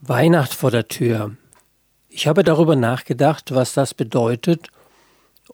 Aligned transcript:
Weihnacht 0.00 0.54
vor 0.54 0.70
der 0.70 0.88
Tür. 0.88 1.36
Ich 2.08 2.26
habe 2.26 2.42
darüber 2.44 2.76
nachgedacht, 2.76 3.54
was 3.54 3.74
das 3.74 3.94
bedeutet 3.94 4.68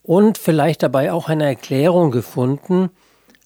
und 0.02 0.38
vielleicht 0.38 0.82
dabei 0.82 1.12
auch 1.12 1.28
eine 1.28 1.44
Erklärung 1.44 2.10
gefunden, 2.10 2.90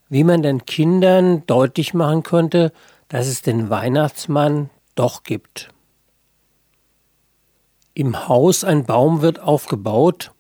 wie 0.08 0.24
man 0.24 0.42
den 0.42 0.66
Kindern 0.66 1.46
deutlich 1.46 1.94
machen 1.94 2.22
könnte, 2.24 2.72
dass 3.08 3.27
es 3.27 3.42
den 3.42 3.70
Weihnachtsmann 3.70 4.70
doch 4.94 5.22
gibt. 5.22 5.70
Im 7.94 8.28
Haus 8.28 8.64
ein 8.64 8.84
Baum 8.84 9.22
wird 9.22 9.41
aufgebaut 9.41 10.32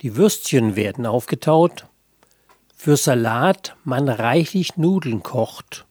die 0.00 0.16
Würstchen 0.16 0.76
werden 0.76 1.06
aufgetaut, 1.06 1.86
für 2.76 2.96
Salat 2.96 3.76
man 3.82 4.08
reichlich 4.08 4.76
Nudeln 4.76 5.22
kocht, 5.22 5.86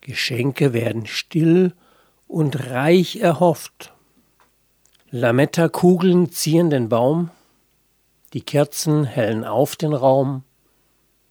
Geschenke 0.00 0.72
werden 0.72 1.06
still 1.06 1.74
und 2.26 2.70
reich 2.70 3.16
erhofft. 3.16 3.92
Lametta-Kugeln 5.10 6.32
zieren 6.32 6.70
den 6.70 6.88
Baum, 6.88 7.30
die 8.32 8.40
Kerzen 8.40 9.04
hellen 9.04 9.44
auf 9.44 9.76
den 9.76 9.92
Raum. 9.92 10.42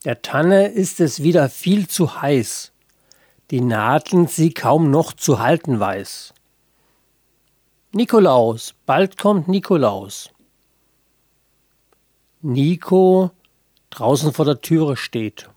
Der 0.06 0.22
Tanne 0.22 0.68
ist 0.68 1.00
es 1.00 1.22
wieder 1.22 1.50
viel 1.50 1.88
zu 1.88 2.22
heiß, 2.22 2.72
die 3.52 3.62
Nadeln 3.62 4.28
sie 4.28 4.54
kaum 4.54 4.90
noch 4.90 5.14
zu 5.14 5.40
halten 5.40 5.80
weiß. 5.80 6.34
Nikolaus, 7.92 8.74
bald 8.86 9.18
kommt 9.18 9.48
Nikolaus. 9.48 10.30
Nico 12.42 13.32
draußen 13.90 14.32
vor 14.32 14.46
der 14.46 14.62
Türe 14.62 14.96
steht, 14.96 15.50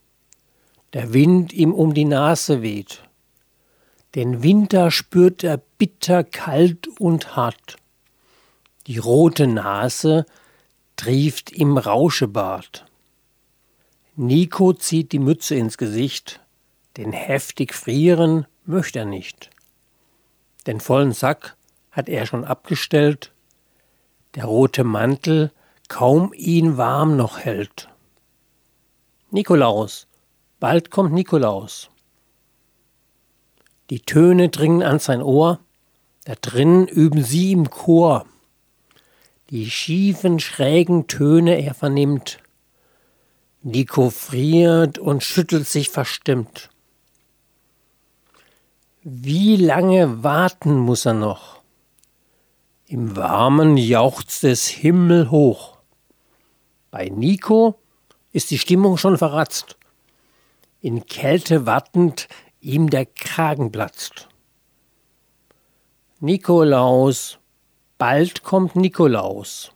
der 0.94 1.12
Wind 1.12 1.52
ihm 1.52 1.74
um 1.74 1.92
die 1.92 2.06
Nase 2.06 2.62
weht. 2.62 3.02
Den 4.14 4.42
Winter 4.42 4.90
spürt 4.90 5.44
er 5.44 5.58
bitter 5.58 6.24
kalt 6.24 6.88
und 6.98 7.36
hart. 7.36 7.76
Die 8.86 8.96
rote 8.96 9.46
Nase 9.46 10.24
trieft 10.96 11.52
im 11.52 11.76
Rauschebart. 11.76 12.86
Nico 14.16 14.72
zieht 14.72 15.12
die 15.12 15.18
Mütze 15.18 15.54
ins 15.56 15.76
Gesicht, 15.76 16.40
denn 16.96 17.12
heftig 17.12 17.74
frieren 17.74 18.46
möchte 18.64 19.00
er 19.00 19.04
nicht. 19.04 19.50
Den 20.66 20.80
vollen 20.80 21.12
Sack 21.12 21.56
hat 21.90 22.08
er 22.08 22.26
schon 22.26 22.44
abgestellt, 22.44 23.32
der 24.34 24.46
rote 24.46 24.82
Mantel 24.82 25.52
kaum 25.90 26.32
ihn 26.32 26.78
warm 26.78 27.18
noch 27.18 27.40
hält. 27.40 27.90
Nikolaus, 29.30 30.06
bald 30.58 30.90
kommt 30.90 31.12
Nikolaus. 31.12 31.90
Die 33.90 34.00
Töne 34.00 34.48
dringen 34.48 34.82
an 34.82 35.00
sein 35.00 35.20
Ohr, 35.20 35.60
da 36.24 36.34
drin 36.40 36.86
üben 36.86 37.22
sie 37.22 37.52
im 37.52 37.68
Chor 37.68 38.24
die 39.50 39.68
schiefen, 39.68 40.38
schrägen 40.38 41.08
Töne 41.08 41.60
er 41.60 41.74
vernimmt. 41.74 42.38
Nico 43.62 44.10
friert 44.10 44.98
und 44.98 45.22
schüttelt 45.22 45.66
sich 45.66 45.90
verstimmt. 45.90 46.70
Wie 49.02 49.56
lange 49.56 50.22
warten 50.22 50.78
muss 50.78 51.04
er 51.04 51.14
noch? 51.14 51.60
Im 52.86 53.16
Warmen 53.16 53.76
jauchzt 53.76 54.44
es 54.44 54.66
himmelhoch. 54.66 55.79
Bei 56.90 57.08
Nico 57.08 57.78
ist 58.32 58.50
die 58.50 58.58
Stimmung 58.58 58.96
schon 58.96 59.18
verratzt. 59.18 59.76
In 60.80 61.06
Kälte 61.06 61.66
wartend 61.66 62.28
ihm 62.60 62.90
der 62.90 63.06
Kragen 63.06 63.70
platzt. 63.70 64.28
Nikolaus, 66.20 67.38
Bald 67.98 68.42
kommt 68.42 68.76
Nikolaus. 68.76 69.72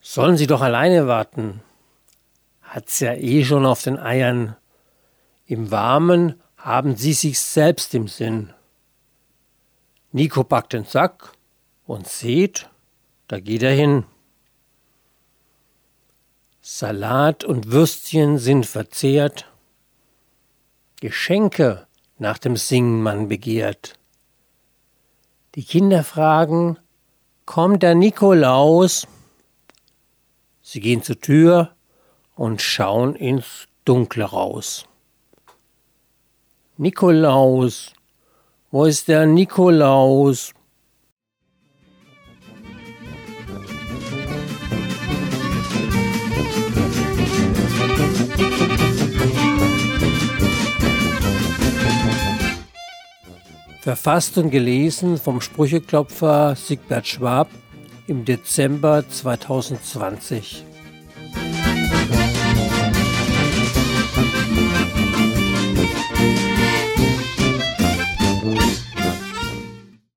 Sollen 0.00 0.36
Sie 0.36 0.46
doch 0.46 0.62
alleine 0.62 1.06
warten. 1.06 1.62
Hat's 2.62 3.00
ja 3.00 3.14
eh 3.14 3.44
schon 3.44 3.66
auf 3.66 3.82
den 3.82 3.98
Eiern. 3.98 4.56
Im 5.46 5.70
Warmen 5.70 6.40
haben 6.56 6.96
Sie 6.96 7.12
sich 7.12 7.38
selbst 7.40 7.94
im 7.94 8.08
Sinn. 8.08 8.52
Nico 10.12 10.44
packt 10.44 10.72
den 10.72 10.84
Sack 10.84 11.32
und 11.86 12.06
seht, 12.08 12.70
da 13.26 13.40
geht 13.40 13.62
er 13.62 13.72
hin. 13.72 14.04
Salat 16.70 17.44
und 17.44 17.72
Würstchen 17.72 18.36
sind 18.36 18.66
verzehrt. 18.66 19.50
Geschenke 21.00 21.86
nach 22.18 22.36
dem 22.36 22.58
Singen 22.58 23.02
man 23.02 23.26
begehrt. 23.28 23.98
Die 25.54 25.64
Kinder 25.64 26.04
fragen, 26.04 26.78
kommt 27.46 27.82
der 27.82 27.94
Nikolaus? 27.94 29.08
Sie 30.60 30.80
gehen 30.80 31.02
zur 31.02 31.18
Tür 31.18 31.74
und 32.36 32.60
schauen 32.60 33.14
ins 33.16 33.66
Dunkle 33.86 34.24
raus. 34.24 34.84
Nikolaus, 36.76 37.94
wo 38.70 38.84
ist 38.84 39.08
der 39.08 39.24
Nikolaus? 39.24 40.52
Verfasst 53.88 54.36
und 54.36 54.50
gelesen 54.50 55.16
vom 55.16 55.40
Sprücheklopfer 55.40 56.54
Sigbert 56.56 57.06
Schwab 57.06 57.48
im 58.06 58.26
Dezember 58.26 59.08
2020. 59.08 60.67